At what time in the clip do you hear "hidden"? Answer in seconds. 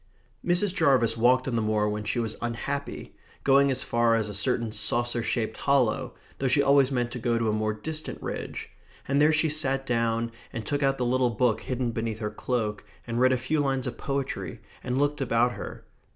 11.61-11.91